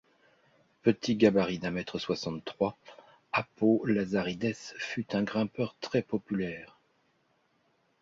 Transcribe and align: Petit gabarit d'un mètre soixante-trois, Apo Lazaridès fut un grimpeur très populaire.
Petit 0.81 1.15
gabarit 1.15 1.59
d'un 1.59 1.69
mètre 1.69 1.99
soixante-trois, 1.99 2.75
Apo 3.33 3.85
Lazaridès 3.85 4.73
fut 4.79 5.15
un 5.15 5.21
grimpeur 5.21 5.75
très 5.79 6.01
populaire. 6.01 6.79